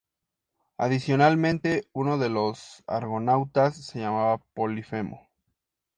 Adicionalmente, 0.79 1.87
uno 1.93 2.17
de 2.17 2.29
los 2.29 2.83
argonautas 2.87 3.85
se 3.85 3.99
llamaba 3.99 4.39
Polifemo. 4.55 5.29